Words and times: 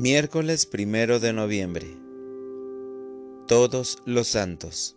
Miércoles 0.00 0.64
primero 0.64 1.18
de 1.18 1.32
noviembre. 1.32 1.88
Todos 3.48 3.98
los 4.06 4.28
santos. 4.28 4.96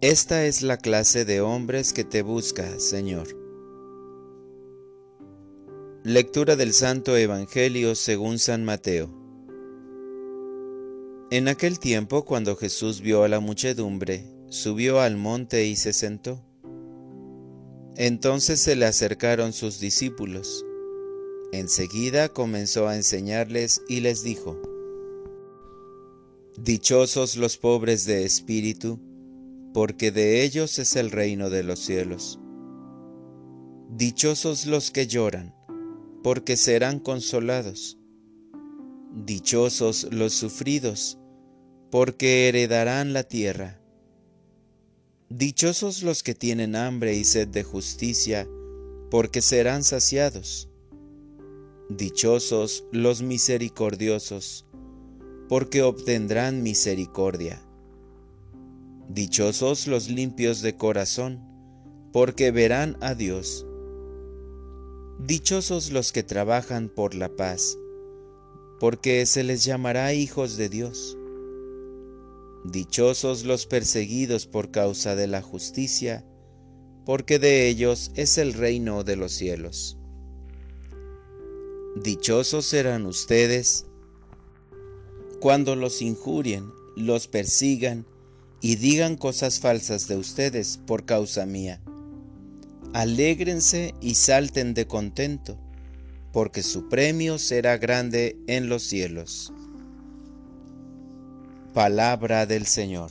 Esta 0.00 0.46
es 0.46 0.62
la 0.62 0.78
clase 0.78 1.26
de 1.26 1.42
hombres 1.42 1.92
que 1.92 2.02
te 2.02 2.22
busca, 2.22 2.80
Señor. 2.80 3.26
Lectura 6.02 6.56
del 6.56 6.72
Santo 6.72 7.14
Evangelio 7.14 7.94
según 7.94 8.38
San 8.38 8.64
Mateo. 8.64 9.10
En 11.30 11.48
aquel 11.48 11.78
tiempo, 11.78 12.24
cuando 12.24 12.56
Jesús 12.56 13.02
vio 13.02 13.22
a 13.22 13.28
la 13.28 13.40
muchedumbre, 13.40 14.24
subió 14.48 15.02
al 15.02 15.18
monte 15.18 15.66
y 15.66 15.76
se 15.76 15.92
sentó. 15.92 16.42
Entonces 17.96 18.60
se 18.60 18.76
le 18.76 18.86
acercaron 18.86 19.52
sus 19.52 19.78
discípulos 19.78 20.64
Enseguida 21.52 22.28
comenzó 22.28 22.88
a 22.88 22.96
enseñarles 22.96 23.82
y 23.88 24.00
les 24.00 24.22
dijo, 24.22 24.60
Dichosos 26.58 27.36
los 27.36 27.58
pobres 27.58 28.04
de 28.06 28.24
espíritu, 28.24 28.98
porque 29.74 30.10
de 30.10 30.42
ellos 30.42 30.78
es 30.78 30.96
el 30.96 31.10
reino 31.10 31.50
de 31.50 31.62
los 31.62 31.80
cielos. 31.80 32.40
Dichosos 33.90 34.66
los 34.66 34.90
que 34.90 35.06
lloran, 35.06 35.54
porque 36.22 36.56
serán 36.56 36.98
consolados. 36.98 37.98
Dichosos 39.14 40.08
los 40.10 40.32
sufridos, 40.32 41.18
porque 41.90 42.48
heredarán 42.48 43.12
la 43.12 43.22
tierra. 43.22 43.80
Dichosos 45.28 46.02
los 46.02 46.22
que 46.22 46.34
tienen 46.34 46.74
hambre 46.74 47.14
y 47.14 47.24
sed 47.24 47.48
de 47.48 47.62
justicia, 47.62 48.48
porque 49.10 49.42
serán 49.42 49.84
saciados. 49.84 50.70
Dichosos 51.88 52.84
los 52.90 53.22
misericordiosos, 53.22 54.66
porque 55.48 55.82
obtendrán 55.82 56.64
misericordia. 56.64 57.62
Dichosos 59.08 59.86
los 59.86 60.10
limpios 60.10 60.62
de 60.62 60.76
corazón, 60.76 61.40
porque 62.12 62.50
verán 62.50 62.96
a 63.02 63.14
Dios. 63.14 63.68
Dichosos 65.20 65.92
los 65.92 66.10
que 66.10 66.24
trabajan 66.24 66.88
por 66.88 67.14
la 67.14 67.28
paz, 67.36 67.78
porque 68.80 69.24
se 69.24 69.44
les 69.44 69.64
llamará 69.64 70.12
hijos 70.12 70.56
de 70.56 70.68
Dios. 70.68 71.16
Dichosos 72.64 73.44
los 73.44 73.66
perseguidos 73.66 74.48
por 74.48 74.72
causa 74.72 75.14
de 75.14 75.28
la 75.28 75.40
justicia, 75.40 76.26
porque 77.04 77.38
de 77.38 77.68
ellos 77.68 78.10
es 78.16 78.38
el 78.38 78.54
reino 78.54 79.04
de 79.04 79.14
los 79.14 79.30
cielos. 79.30 80.00
Dichosos 82.02 82.66
serán 82.66 83.06
ustedes 83.06 83.86
cuando 85.40 85.74
los 85.76 86.02
injurien, 86.02 86.70
los 86.94 87.26
persigan 87.26 88.04
y 88.60 88.76
digan 88.76 89.16
cosas 89.16 89.60
falsas 89.60 90.06
de 90.06 90.18
ustedes 90.18 90.78
por 90.86 91.06
causa 91.06 91.46
mía. 91.46 91.80
Alégrense 92.92 93.94
y 94.02 94.16
salten 94.16 94.74
de 94.74 94.86
contento, 94.86 95.58
porque 96.34 96.62
su 96.62 96.90
premio 96.90 97.38
será 97.38 97.78
grande 97.78 98.36
en 98.46 98.68
los 98.68 98.82
cielos. 98.82 99.54
Palabra 101.72 102.44
del 102.44 102.66
Señor. 102.66 103.10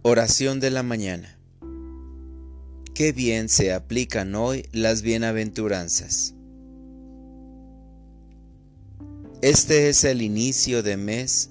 Oración 0.00 0.60
de 0.60 0.70
la 0.70 0.82
mañana 0.82 1.41
qué 3.02 3.10
bien 3.10 3.48
se 3.48 3.72
aplican 3.72 4.36
hoy 4.36 4.68
las 4.70 5.02
bienaventuranzas. 5.02 6.34
Este 9.40 9.88
es 9.88 10.04
el 10.04 10.22
inicio 10.22 10.84
de 10.84 10.96
mes 10.96 11.50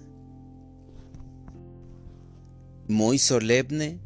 muy 2.88 3.18
solemne 3.20 4.00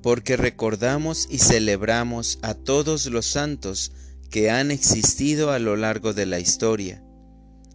porque 0.00 0.36
recordamos 0.36 1.26
y 1.28 1.38
celebramos 1.38 2.38
a 2.40 2.54
todos 2.54 3.06
los 3.06 3.26
santos 3.26 3.90
que 4.30 4.52
han 4.52 4.70
existido 4.70 5.50
a 5.50 5.58
lo 5.58 5.74
largo 5.74 6.12
de 6.12 6.26
la 6.26 6.38
historia, 6.38 7.02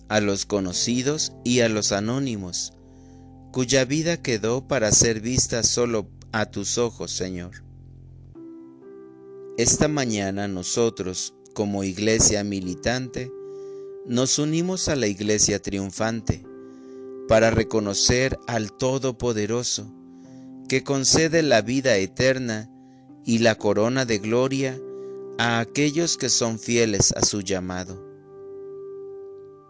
a 0.08 0.22
los 0.22 0.46
conocidos 0.46 1.34
y 1.44 1.60
a 1.60 1.68
los 1.68 1.92
anónimos, 1.92 2.72
cuya 3.52 3.84
vida 3.84 4.22
quedó 4.22 4.70
para 4.70 4.90
ser 4.94 5.20
vista 5.20 5.64
solo 5.64 6.10
a 6.32 6.46
tus 6.46 6.78
ojos, 6.78 7.12
Señor. 7.12 7.67
Esta 9.58 9.88
mañana 9.88 10.48
nosotros, 10.48 11.34
como 11.56 11.84
iglesia 11.84 12.44
militante, 12.44 13.32
nos 14.06 14.38
unimos 14.38 14.88
a 14.88 14.96
la 14.96 15.08
iglesia 15.08 15.60
triunfante 15.60 16.44
para 17.28 17.50
reconocer 17.50 18.38
al 18.46 18.72
Todopoderoso, 18.72 19.92
que 20.70 20.84
concede 20.84 21.42
la 21.42 21.64
vida 21.64 21.98
eterna 21.98 22.70
y 23.26 23.40
la 23.40 23.56
corona 23.56 24.06
de 24.06 24.20
gloria 24.20 24.80
a 25.40 25.60
aquellos 25.60 26.18
que 26.18 26.30
son 26.30 26.60
fieles 26.60 27.12
a 27.14 27.26
su 27.26 27.42
llamado. 27.42 28.06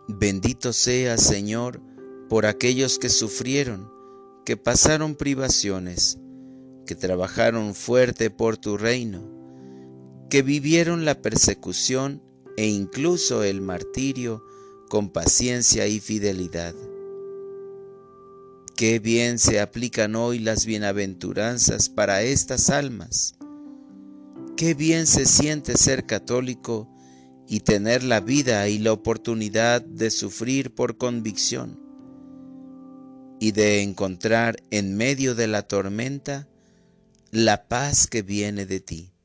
Bendito 0.10 0.74
sea, 0.74 1.18
Señor, 1.18 1.80
por 2.28 2.46
aquellos 2.46 3.00
que 3.00 3.08
sufrieron, 3.08 3.90
que 4.46 4.58
pasaron 4.58 5.16
privaciones, 5.16 6.20
que 6.86 6.96
trabajaron 6.96 7.74
fuerte 7.74 8.30
por 8.30 8.58
tu 8.58 8.78
reino, 8.78 9.37
que 10.30 10.42
vivieron 10.42 11.06
la 11.06 11.22
persecución 11.22 12.22
e 12.58 12.68
incluso 12.68 13.44
el 13.44 13.62
martirio 13.62 14.44
con 14.90 15.10
paciencia 15.10 15.88
y 15.88 16.00
fidelidad. 16.00 16.76
Qué 18.76 19.00
bien 19.00 19.40
se 19.40 19.60
aplican 19.60 20.16
hoy 20.16 20.40
las 20.40 20.66
bienaventuranzas 20.66 21.90
para 21.90 22.22
estas 22.22 22.70
almas. 22.70 23.36
Qué 24.56 24.74
bien 24.74 25.08
se 25.08 25.26
siente 25.26 25.78
ser 25.78 26.06
católico 26.06 26.88
y 27.48 27.62
tener 27.62 28.04
la 28.04 28.20
vida 28.20 28.68
y 28.68 28.78
la 28.78 28.92
oportunidad 28.92 29.82
de 29.82 30.12
sufrir 30.12 30.76
por 30.76 30.98
convicción 30.98 31.80
y 33.40 33.52
de 33.52 33.82
encontrar 33.82 34.62
en 34.72 34.96
medio 34.96 35.36
de 35.36 35.48
la 35.48 35.64
tormenta 35.64 36.48
la 37.32 37.68
paz 37.68 38.08
que 38.08 38.22
viene 38.22 38.66
de 38.66 38.80
ti. 38.80 39.17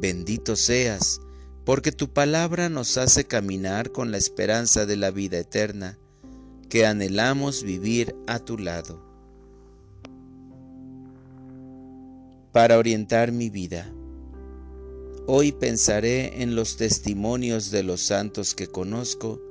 Bendito 0.00 0.54
seas, 0.54 1.20
porque 1.64 1.90
tu 1.90 2.12
palabra 2.12 2.68
nos 2.68 2.96
hace 2.98 3.24
caminar 3.24 3.90
con 3.90 4.12
la 4.12 4.16
esperanza 4.16 4.86
de 4.86 4.96
la 4.96 5.10
vida 5.10 5.38
eterna, 5.38 5.98
que 6.68 6.86
anhelamos 6.86 7.64
vivir 7.64 8.14
a 8.28 8.38
tu 8.38 8.58
lado. 8.58 9.02
Para 12.52 12.78
orientar 12.78 13.32
mi 13.32 13.50
vida, 13.50 13.92
hoy 15.26 15.50
pensaré 15.50 16.42
en 16.42 16.54
los 16.54 16.76
testimonios 16.76 17.72
de 17.72 17.82
los 17.82 18.00
santos 18.00 18.54
que 18.54 18.68
conozco 18.68 19.42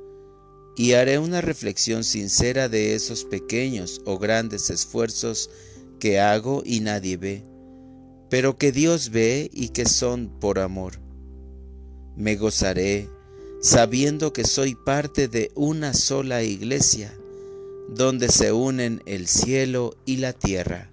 y 0.78 0.94
haré 0.94 1.20
una 1.20 1.42
reflexión 1.42 2.06
sincera 2.06 2.70
de 2.70 2.96
esos 2.96 3.26
pequeños 3.26 4.02
o 4.06 4.18
grandes 4.18 4.70
esfuerzos 4.70 5.50
que 6.00 6.22
hago 6.22 6.64
y 6.66 6.80
nadie 6.80 7.18
ve 7.18 7.57
pero 8.30 8.58
que 8.58 8.72
Dios 8.72 9.10
ve 9.10 9.50
y 9.54 9.70
que 9.70 9.86
son 9.86 10.30
por 10.40 10.60
amor. 10.60 11.00
Me 12.16 12.36
gozaré 12.36 13.10
sabiendo 13.62 14.34
que 14.34 14.44
soy 14.44 14.76
parte 14.76 15.28
de 15.28 15.52
una 15.56 15.94
sola 15.94 16.44
iglesia, 16.44 17.14
donde 17.90 18.30
se 18.30 18.52
unen 18.52 19.02
el 19.06 19.28
cielo 19.28 19.96
y 20.06 20.18
la 20.18 20.34
tierra. 20.34 20.92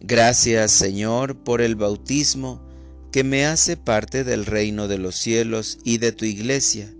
Gracias 0.00 0.72
Señor 0.72 1.36
por 1.36 1.60
el 1.60 1.74
bautismo 1.74 2.62
que 3.12 3.24
me 3.24 3.46
hace 3.46 3.76
parte 3.76 4.24
del 4.24 4.46
reino 4.46 4.88
de 4.88 4.98
los 4.98 5.16
cielos 5.16 5.78
y 5.84 5.98
de 5.98 6.12
tu 6.12 6.24
iglesia, 6.24 6.92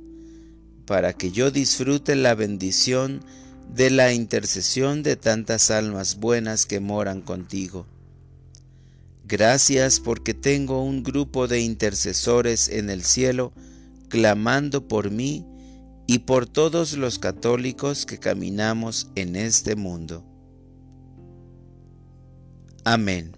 para 0.87 1.12
que 1.12 1.31
yo 1.31 1.50
disfrute 1.50 2.16
la 2.16 2.34
bendición 2.34 3.20
de 3.72 3.90
la 3.90 4.12
intercesión 4.12 5.02
de 5.02 5.16
tantas 5.16 5.70
almas 5.70 6.16
buenas 6.16 6.66
que 6.66 6.80
moran 6.80 7.20
contigo. 7.20 7.86
Gracias 9.24 9.98
porque 10.00 10.34
tengo 10.34 10.82
un 10.82 11.02
grupo 11.02 11.48
de 11.48 11.60
intercesores 11.60 12.68
en 12.68 12.90
el 12.90 13.02
cielo 13.02 13.52
clamando 14.08 14.86
por 14.86 15.10
mí 15.10 15.44
y 16.06 16.20
por 16.20 16.46
todos 16.46 16.96
los 16.96 17.18
católicos 17.18 18.06
que 18.06 18.18
caminamos 18.18 19.10
en 19.16 19.34
este 19.34 19.74
mundo. 19.74 20.24
Amén. 22.84 23.36